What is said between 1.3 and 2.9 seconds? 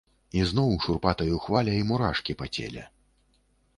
хваляй мурашкі па целе.